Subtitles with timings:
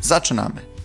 [0.00, 0.78] Zaczynamy.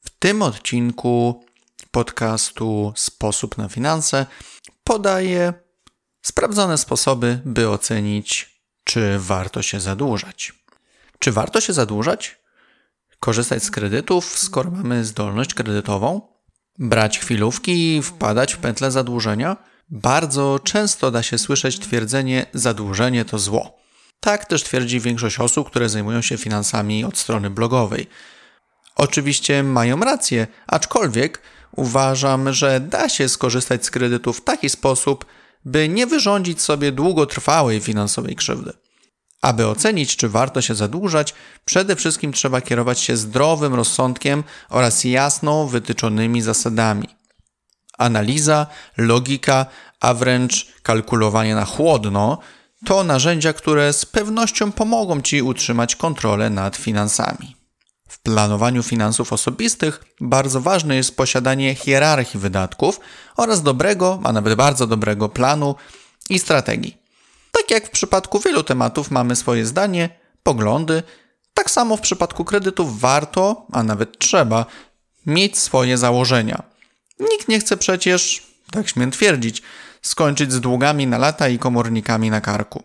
[0.00, 1.44] W tym odcinku
[1.90, 4.26] podcastu Sposób na finanse
[4.84, 5.52] podaję
[6.22, 10.61] sprawdzone sposoby, by ocenić, czy warto się zadłużać.
[11.22, 12.40] Czy warto się zadłużać?
[13.20, 16.20] Korzystać z kredytów, skoro mamy zdolność kredytową?
[16.78, 19.56] Brać chwilówki i wpadać w pętlę zadłużenia?
[19.90, 23.78] Bardzo często da się słyszeć twierdzenie: zadłużenie to zło.
[24.20, 28.06] Tak też twierdzi większość osób, które zajmują się finansami od strony blogowej.
[28.96, 31.42] Oczywiście mają rację, aczkolwiek
[31.76, 35.24] uważam, że da się skorzystać z kredytu w taki sposób,
[35.64, 38.72] by nie wyrządzić sobie długotrwałej finansowej krzywdy.
[39.42, 45.66] Aby ocenić, czy warto się zadłużać, przede wszystkim trzeba kierować się zdrowym rozsądkiem oraz jasno
[45.66, 47.08] wytyczonymi zasadami.
[47.98, 49.66] Analiza, logika,
[50.00, 52.38] a wręcz kalkulowanie na chłodno
[52.84, 57.56] to narzędzia, które z pewnością pomogą Ci utrzymać kontrolę nad finansami.
[58.08, 63.00] W planowaniu finansów osobistych bardzo ważne jest posiadanie hierarchii wydatków
[63.36, 65.74] oraz dobrego, a nawet bardzo dobrego planu
[66.30, 67.01] i strategii.
[67.62, 70.08] Tak jak w przypadku wielu tematów mamy swoje zdanie,
[70.42, 71.02] poglądy,
[71.54, 74.66] tak samo w przypadku kredytów warto, a nawet trzeba,
[75.26, 76.62] mieć swoje założenia.
[77.20, 79.62] Nikt nie chce przecież, tak śmiem twierdzić,
[80.02, 82.82] skończyć z długami na lata i komornikami na karku.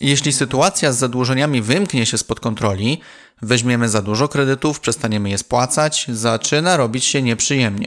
[0.00, 3.00] Jeśli sytuacja z zadłużeniami wymknie się spod kontroli,
[3.42, 7.86] weźmiemy za dużo kredytów, przestaniemy je spłacać, zaczyna robić się nieprzyjemnie.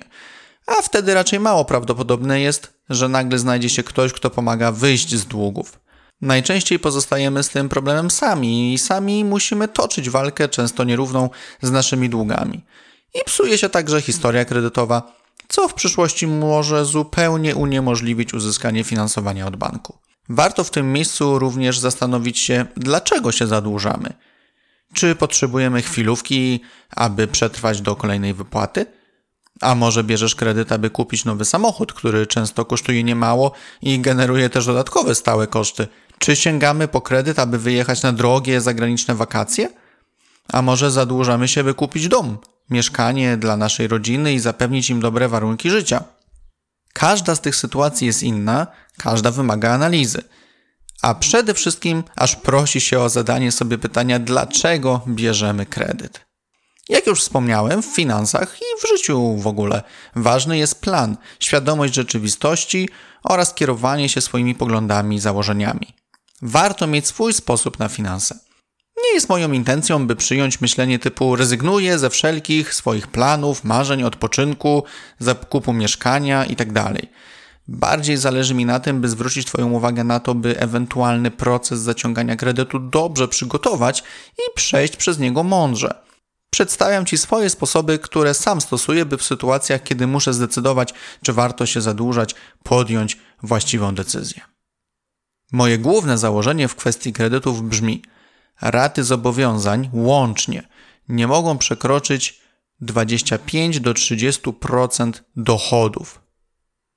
[0.67, 5.25] A wtedy raczej mało prawdopodobne jest, że nagle znajdzie się ktoś, kto pomaga wyjść z
[5.25, 5.82] długów.
[6.21, 11.29] Najczęściej pozostajemy z tym problemem sami i sami musimy toczyć walkę, często nierówną,
[11.61, 12.61] z naszymi długami.
[13.13, 15.13] I psuje się także historia kredytowa,
[15.47, 19.97] co w przyszłości może zupełnie uniemożliwić uzyskanie finansowania od banku.
[20.29, 24.13] Warto w tym miejscu również zastanowić się, dlaczego się zadłużamy.
[24.93, 28.85] Czy potrzebujemy chwilówki, aby przetrwać do kolejnej wypłaty?
[29.61, 33.51] A może bierzesz kredyt, aby kupić nowy samochód, który często kosztuje niemało
[33.81, 35.87] i generuje też dodatkowe stałe koszty?
[36.23, 39.69] Czy sięgamy po kredyt, aby wyjechać na drogie zagraniczne wakacje?
[40.53, 42.37] A może zadłużamy się, by kupić dom,
[42.69, 46.03] mieszkanie dla naszej rodziny i zapewnić im dobre warunki życia?
[46.93, 48.67] Każda z tych sytuacji jest inna,
[48.97, 50.21] każda wymaga analizy.
[51.01, 56.25] A przede wszystkim aż prosi się o zadanie sobie pytania, dlaczego bierzemy kredyt.
[56.89, 59.83] Jak już wspomniałem, w finansach i w życiu w ogóle
[60.15, 62.89] ważny jest plan, świadomość rzeczywistości
[63.23, 66.02] oraz kierowanie się swoimi poglądami i założeniami.
[66.45, 68.39] Warto mieć swój sposób na finanse.
[68.97, 74.83] Nie jest moją intencją, by przyjąć myślenie typu rezygnuję ze wszelkich swoich planów, marzeń, odpoczynku,
[75.19, 76.93] zakupu mieszkania itd.
[77.67, 82.35] Bardziej zależy mi na tym, by zwrócić Twoją uwagę na to, by ewentualny proces zaciągania
[82.35, 84.03] kredytu dobrze przygotować
[84.37, 86.03] i przejść przez niego mądrze.
[86.49, 90.93] Przedstawiam Ci swoje sposoby, które sam stosuję, by w sytuacjach, kiedy muszę zdecydować,
[91.23, 94.52] czy warto się zadłużać, podjąć właściwą decyzję.
[95.53, 98.01] Moje główne założenie w kwestii kredytów brzmi:
[98.61, 100.67] raty zobowiązań łącznie
[101.09, 102.41] nie mogą przekroczyć
[102.81, 106.21] 25 do 30% dochodów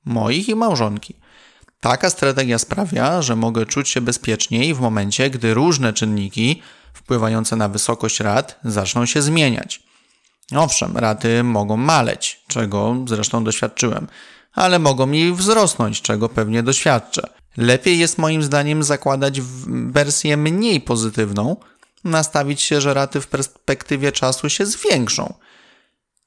[0.05, 1.15] moich i małżonki.
[1.81, 7.69] Taka strategia sprawia, że mogę czuć się bezpieczniej w momencie, gdy różne czynniki wpływające na
[7.69, 9.83] wysokość rat zaczną się zmieniać.
[10.54, 14.07] Owszem, raty mogą maleć, czego zresztą doświadczyłem,
[14.53, 17.28] ale mogą i wzrosnąć, czego pewnie doświadczę.
[17.56, 19.41] Lepiej jest moim zdaniem zakładać
[19.86, 21.56] wersję mniej pozytywną,
[22.04, 25.34] nastawić się, że raty w perspektywie czasu się zwiększą.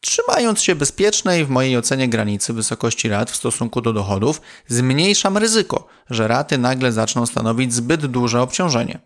[0.01, 5.87] Trzymając się bezpiecznej w mojej ocenie granicy wysokości rat w stosunku do dochodów, zmniejszam ryzyko,
[6.09, 8.99] że raty nagle zaczną stanowić zbyt duże obciążenie.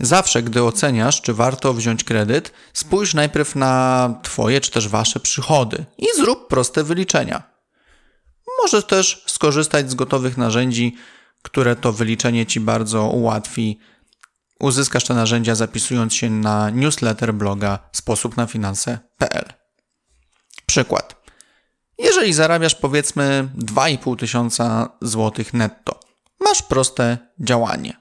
[0.00, 5.84] Zawsze, gdy oceniasz, czy warto wziąć kredyt, spójrz najpierw na Twoje czy też Wasze przychody
[5.98, 7.42] i zrób proste wyliczenia.
[8.62, 10.96] Możesz też skorzystać z gotowych narzędzi,
[11.42, 13.78] które to wyliczenie Ci bardzo ułatwi.
[14.60, 19.44] Uzyskasz te narzędzia zapisując się na newsletter bloga sposobnafinanse.pl.
[20.66, 21.18] Przykład.
[21.98, 26.00] Jeżeli zarabiasz powiedzmy 2,5 tysiąca złotych netto,
[26.40, 27.96] masz proste działanie.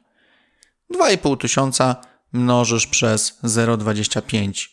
[0.96, 1.96] 2,5 tysiąca
[2.34, 4.68] mnożysz przez 0,25,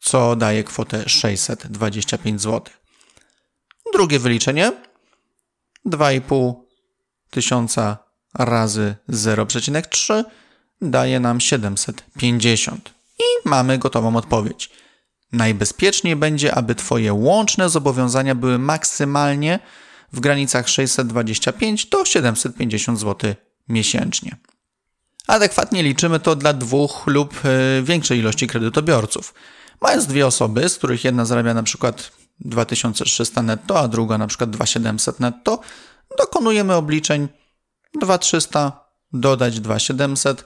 [0.00, 2.74] co daje kwotę 625 zł.
[3.92, 4.72] Drugie wyliczenie
[5.86, 6.65] 2,5
[7.36, 7.98] tysiąca
[8.34, 10.24] razy 0,3
[10.82, 12.94] daje nam 750.
[13.18, 14.70] I mamy gotową odpowiedź.
[15.32, 19.58] Najbezpieczniej będzie, aby Twoje łączne zobowiązania były maksymalnie
[20.12, 23.34] w granicach 625 do 750 zł
[23.68, 24.36] miesięcznie.
[25.26, 29.34] Adekwatnie liczymy to dla dwóch lub e, większej ilości kredytobiorców.
[29.80, 34.50] Mając dwie osoby, z których jedna zarabia na przykład 2300 netto, a druga na przykład
[34.50, 35.60] 2700 netto,
[36.18, 37.28] dokonujemy obliczeń
[37.94, 40.44] 2300 dodać 2700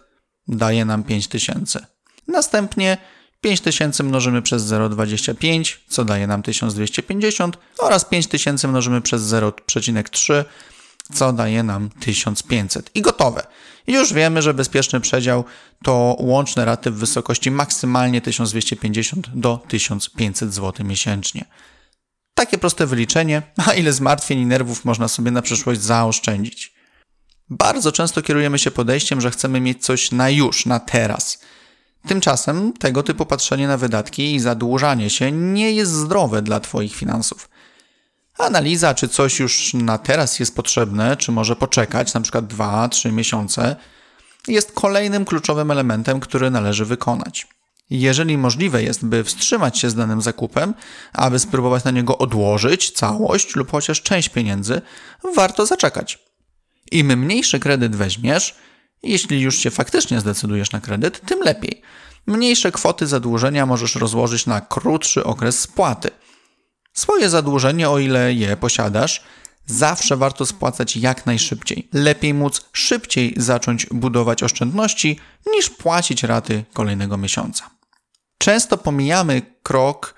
[0.49, 1.87] daje nam 5000.
[2.29, 2.99] Następnie
[3.41, 10.45] 5000 mnożymy przez 0,25, co daje nam 1250 oraz 5000 mnożymy przez 0,3,
[11.15, 12.91] co daje nam 1500.
[12.95, 13.47] I gotowe.
[13.87, 15.45] Już wiemy, że bezpieczny przedział
[15.85, 21.45] to łączne raty w wysokości maksymalnie 1250 do 1500 zł miesięcznie.
[22.41, 26.75] Takie proste wyliczenie, a ile zmartwień i nerwów można sobie na przyszłość zaoszczędzić.
[27.51, 31.39] Bardzo często kierujemy się podejściem, że chcemy mieć coś na już, na teraz.
[32.09, 37.49] Tymczasem tego typu patrzenie na wydatki i zadłużanie się nie jest zdrowe dla Twoich finansów.
[38.39, 43.77] Analiza, czy coś już na teraz jest potrzebne, czy może poczekać, na przykład 2-3 miesiące,
[44.49, 47.47] jest kolejnym kluczowym elementem, który należy wykonać.
[47.91, 50.75] Jeżeli możliwe jest, by wstrzymać się z danym zakupem,
[51.13, 54.83] aby spróbować na niego odłożyć całość lub chociaż część pieniędzy,
[55.35, 56.19] warto zaczekać.
[56.93, 58.57] Im mniejszy kredyt weźmiesz,
[59.03, 61.83] jeśli już się faktycznie zdecydujesz na kredyt, tym lepiej.
[62.27, 66.11] Mniejsze kwoty zadłużenia możesz rozłożyć na krótszy okres spłaty.
[66.93, 69.25] Swoje zadłużenie, o ile je posiadasz,
[69.67, 71.89] zawsze warto spłacać jak najszybciej.
[71.93, 75.19] Lepiej móc szybciej zacząć budować oszczędności,
[75.57, 77.80] niż płacić raty kolejnego miesiąca.
[78.43, 80.15] Często pomijamy krok,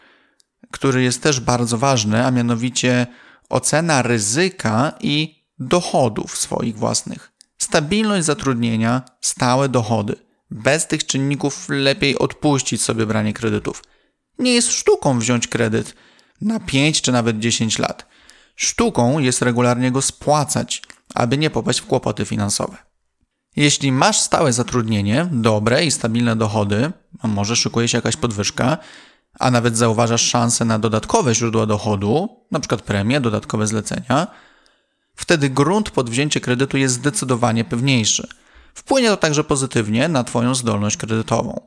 [0.71, 3.07] który jest też bardzo ważny, a mianowicie
[3.49, 7.33] ocena ryzyka i dochodów swoich własnych.
[7.59, 10.17] Stabilność zatrudnienia, stałe dochody.
[10.51, 13.85] Bez tych czynników lepiej odpuścić sobie branie kredytów.
[14.39, 15.95] Nie jest sztuką wziąć kredyt
[16.41, 18.07] na 5 czy nawet 10 lat.
[18.57, 20.83] Sztuką jest regularnie go spłacać,
[21.15, 22.92] aby nie popaść w kłopoty finansowe.
[23.57, 28.79] Jeśli masz stałe zatrudnienie, dobre i stabilne dochody, a może szykuje się jakaś podwyżka,
[29.39, 32.77] a nawet zauważasz szansę na dodatkowe źródła dochodu, np.
[32.77, 34.27] premie, dodatkowe zlecenia,
[35.15, 38.29] wtedy grunt pod wzięcie kredytu jest zdecydowanie pewniejszy.
[38.75, 41.61] Wpłynie to także pozytywnie na Twoją zdolność kredytową.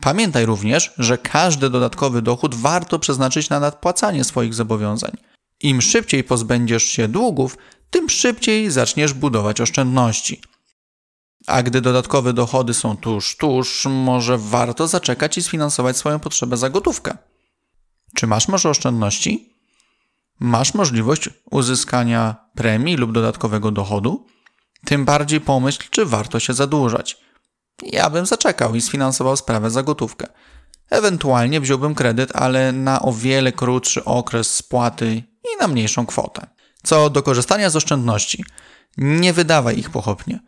[0.00, 5.10] Pamiętaj również, że każdy dodatkowy dochód warto przeznaczyć na nadpłacanie swoich zobowiązań.
[5.60, 7.58] Im szybciej pozbędziesz się długów,
[7.90, 10.40] tym szybciej zaczniesz budować oszczędności.
[11.46, 16.70] A gdy dodatkowe dochody są tuż, tuż, może warto zaczekać i sfinansować swoją potrzebę za
[16.70, 17.16] gotówkę.
[18.14, 19.52] Czy masz może oszczędności?
[20.40, 24.26] Masz możliwość uzyskania premii lub dodatkowego dochodu?
[24.84, 27.18] Tym bardziej pomyśl, czy warto się zadłużać.
[27.82, 30.26] Ja bym zaczekał i sfinansował sprawę za gotówkę.
[30.90, 36.46] Ewentualnie wziąłbym kredyt, ale na o wiele krótszy okres spłaty i na mniejszą kwotę.
[36.82, 38.44] Co do korzystania z oszczędności,
[38.96, 40.40] nie wydawaj ich pochopnie.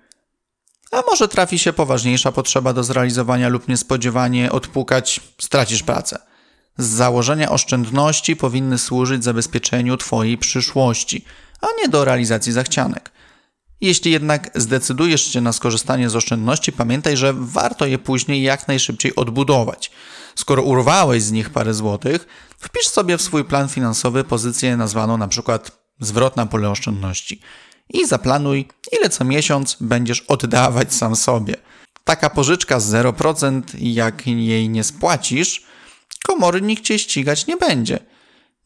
[0.90, 6.18] A może trafi się poważniejsza potrzeba do zrealizowania lub niespodziewanie odpukać, stracisz pracę.
[6.78, 11.25] Z założenia oszczędności powinny służyć zabezpieczeniu Twojej przyszłości,
[11.61, 13.11] a nie do realizacji zachcianek.
[13.80, 19.16] Jeśli jednak zdecydujesz się na skorzystanie z oszczędności, pamiętaj, że warto je później jak najszybciej
[19.16, 19.90] odbudować.
[20.35, 22.26] Skoro urwałeś z nich parę złotych,
[22.59, 27.40] wpisz sobie w swój plan finansowy pozycję nazwaną na przykład zwrot na pole oszczędności
[27.90, 28.68] i zaplanuj,
[28.99, 31.57] ile co miesiąc będziesz oddawać sam sobie.
[32.04, 35.62] Taka pożyczka z 0%, jak jej nie spłacisz,
[36.25, 37.99] komory nikt cię ścigać nie będzie.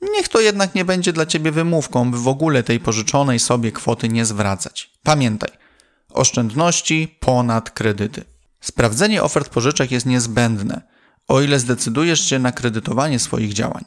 [0.02, 4.08] Niech to jednak nie będzie dla ciebie wymówką, by w ogóle tej pożyczonej sobie kwoty
[4.08, 4.90] nie zwracać.
[5.02, 5.50] Pamiętaj,
[6.10, 8.24] oszczędności ponad kredyty.
[8.60, 10.82] Sprawdzenie ofert pożyczek jest niezbędne,
[11.28, 13.84] o ile zdecydujesz się na kredytowanie swoich działań.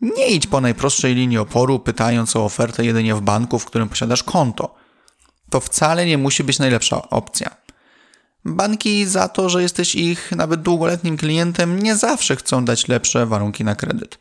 [0.00, 4.22] Nie idź po najprostszej linii oporu, pytając o ofertę jedynie w banku, w którym posiadasz
[4.22, 4.74] konto.
[5.50, 7.56] To wcale nie musi być najlepsza opcja.
[8.44, 13.64] Banki za to, że jesteś ich nawet długoletnim klientem, nie zawsze chcą dać lepsze warunki
[13.64, 14.18] na kredyt.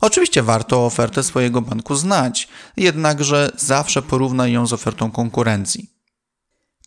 [0.00, 5.90] Oczywiście warto ofertę swojego banku znać, jednakże zawsze porównaj ją z ofertą konkurencji.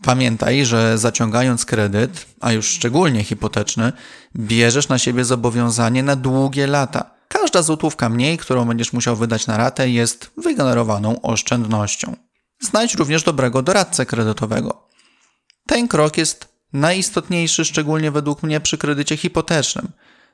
[0.04, 3.94] Pamiętaj, że zaciągając kredyt, a już szczególnie hipoteczny,
[4.36, 7.15] bierzesz na siebie zobowiązanie na długie lata.
[7.46, 12.16] Każda złotówka mniej, którą będziesz musiał wydać na ratę, jest wygenerowaną oszczędnością.
[12.62, 14.88] Znajdź również dobrego doradcę kredytowego.
[15.68, 19.92] Ten krok jest najistotniejszy, szczególnie według mnie przy kredycie hipotecznym.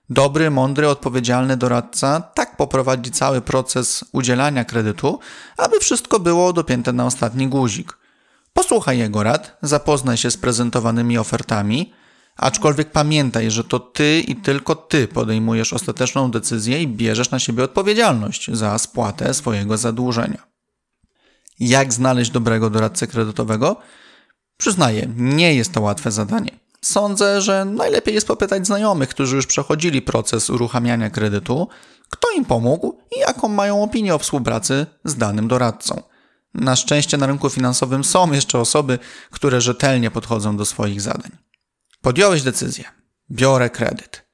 [0.10, 5.20] Dobry, mądry, odpowiedzialny doradca tak poprowadzi cały proces udzielania kredytu,
[5.58, 7.98] aby wszystko było dopięte na ostatni guzik.
[8.54, 11.94] Posłuchaj jego rad, zapoznaj się z prezentowanymi ofertami,
[12.42, 17.64] aczkolwiek pamiętaj, że to ty i tylko ty podejmujesz ostateczną decyzję i bierzesz na siebie
[17.64, 20.48] odpowiedzialność za spłatę swojego zadłużenia.
[21.60, 23.76] Jak znaleźć dobrego doradcę kredytowego?
[24.58, 26.52] Przyznaję, nie jest to łatwe zadanie.
[26.82, 31.68] Sądzę, że najlepiej jest popytać znajomych, którzy już przechodzili proces uruchamiania kredytu,
[32.10, 36.04] kto im pomógł i jaką mają opinię o współpracy z danym doradcą.
[36.54, 39.00] Na szczęście na rynku finansowym są jeszcze osoby,
[39.32, 41.32] które rzetelnie podchodzą do swoich zadań.
[42.02, 42.84] Podjąłeś decyzję.
[43.32, 44.26] Biorę kredyt.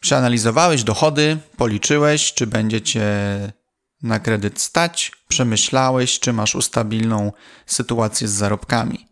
[0.00, 3.06] Przeanalizowałeś dochody, policzyłeś, czy będzie cię
[4.02, 7.32] na kredyt stać, przemyślałeś, czy masz ustabilną
[7.66, 9.08] sytuację z zarobkami.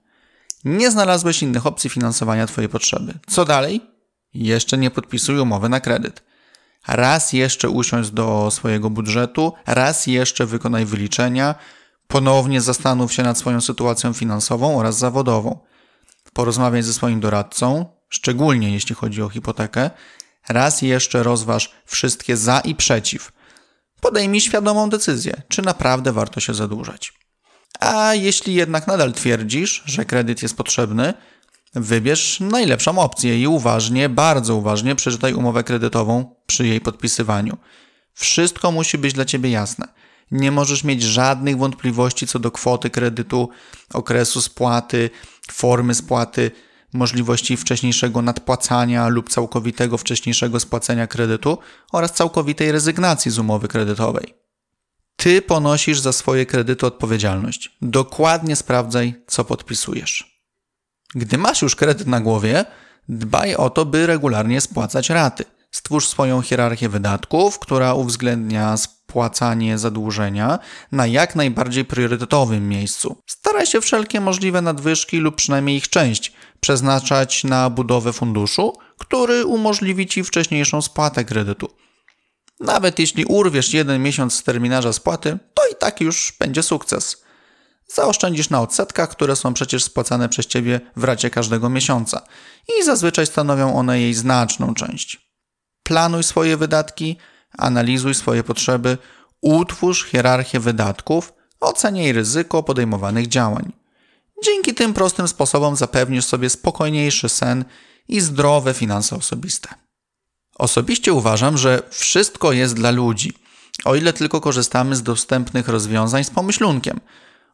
[0.64, 3.14] Nie znalazłeś innych opcji finansowania Twojej potrzeby.
[3.26, 3.80] Co dalej?
[4.34, 6.22] Jeszcze nie podpisuj umowy na kredyt.
[6.88, 11.54] Raz jeszcze usiądź do swojego budżetu, raz jeszcze wykonaj wyliczenia,
[12.08, 15.58] ponownie zastanów się nad swoją sytuacją finansową oraz zawodową.
[16.32, 19.90] Porozmawiaj ze swoim doradcą, szczególnie jeśli chodzi o hipotekę.
[20.48, 23.32] Raz jeszcze rozważ wszystkie za i przeciw.
[24.00, 27.12] Podejmij świadomą decyzję, czy naprawdę warto się zadłużać.
[27.80, 31.14] A jeśli jednak nadal twierdzisz, że kredyt jest potrzebny,
[31.74, 37.56] wybierz najlepszą opcję i uważnie, bardzo uważnie przeczytaj umowę kredytową przy jej podpisywaniu.
[38.14, 39.88] Wszystko musi być dla ciebie jasne.
[40.30, 43.48] Nie możesz mieć żadnych wątpliwości co do kwoty kredytu,
[43.94, 45.10] okresu spłaty,
[45.52, 46.50] formy spłaty,
[46.94, 51.58] możliwości wcześniejszego nadpłacania lub całkowitego wcześniejszego spłacenia kredytu
[51.92, 54.34] oraz całkowitej rezygnacji z umowy kredytowej.
[55.16, 57.76] Ty ponosisz za swoje kredyty odpowiedzialność.
[57.82, 60.40] Dokładnie sprawdzaj, co podpisujesz.
[61.14, 62.64] Gdy masz już kredyt na głowie,
[63.08, 65.44] dbaj o to, by regularnie spłacać raty.
[65.70, 68.76] Stwórz swoją hierarchię wydatków, która uwzględnia
[69.76, 70.58] zadłużenia
[70.92, 73.16] na jak najbardziej priorytetowym miejscu.
[73.26, 80.06] Staraj się wszelkie możliwe nadwyżki lub przynajmniej ich część przeznaczać na budowę funduszu, który umożliwi
[80.06, 81.68] Ci wcześniejszą spłatę kredytu.
[82.60, 87.24] Nawet jeśli urwiesz jeden miesiąc z terminarza spłaty, to i tak już będzie sukces.
[87.86, 92.22] Zaoszczędzisz na odsetkach, które są przecież spłacane przez Ciebie w racie każdego miesiąca
[92.78, 95.30] i zazwyczaj stanowią one jej znaczną część.
[95.82, 97.16] Planuj swoje wydatki,
[97.58, 98.98] analizuj swoje potrzeby,
[99.40, 103.72] utwórz hierarchię wydatków, oceniaj ryzyko podejmowanych działań.
[104.44, 107.64] Dzięki tym prostym sposobom zapewnisz sobie spokojniejszy sen
[108.08, 109.68] i zdrowe finanse osobiste.
[110.58, 113.32] Osobiście uważam, że wszystko jest dla ludzi,
[113.84, 117.00] o ile tylko korzystamy z dostępnych rozwiązań z pomyślunkiem.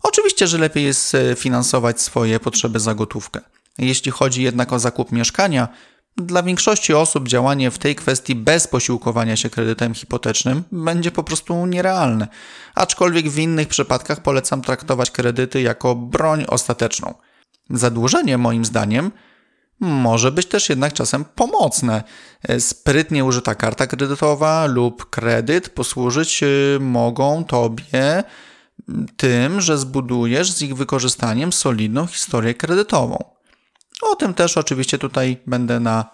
[0.03, 3.41] Oczywiście, że lepiej jest e, finansować swoje potrzeby za gotówkę.
[3.79, 5.69] Jeśli chodzi jednak o zakup mieszkania,
[6.17, 11.67] dla większości osób działanie w tej kwestii bez posiłkowania się kredytem hipotecznym będzie po prostu
[11.67, 12.29] nierealne,
[12.75, 17.15] aczkolwiek w innych przypadkach polecam traktować kredyty jako broń ostateczną.
[17.71, 19.11] Zadłużenie, moim zdaniem,
[19.81, 22.03] może być też jednak czasem pomocne.
[22.59, 28.23] Sprytnie użyta karta kredytowa lub kredyt posłużyć y, mogą Tobie
[29.17, 33.30] tym, że zbudujesz z ich wykorzystaniem solidną historię kredytową.
[34.03, 36.05] O tym też oczywiście tutaj będę na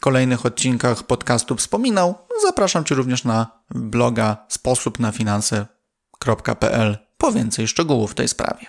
[0.00, 2.14] kolejnych odcinkach podcastu wspominał.
[2.42, 8.66] Zapraszam Cię również na bloga sposobnafinanse.pl po więcej szczegółów w tej sprawie.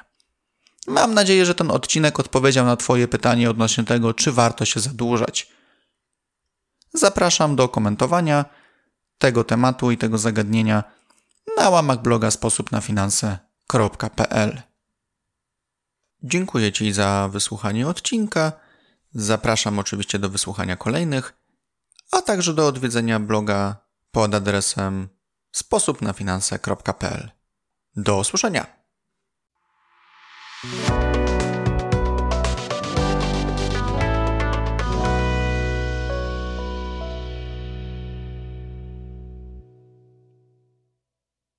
[0.88, 5.52] Mam nadzieję, że ten odcinek odpowiedział na Twoje pytanie odnośnie tego, czy warto się zadłużać.
[6.94, 8.46] Zapraszam do komentowania
[9.18, 10.84] tego tematu i tego zagadnienia
[11.58, 14.62] na łamach bloga sposobnafinanse.pl.
[16.24, 18.52] Dziękuję Ci za wysłuchanie odcinka.
[19.14, 21.34] Zapraszam oczywiście do wysłuchania kolejnych,
[22.12, 23.76] a także do odwiedzenia bloga
[24.12, 25.10] pod adresem
[25.52, 27.32] sposobnafinanse.pl.
[27.96, 28.66] Do usłyszenia!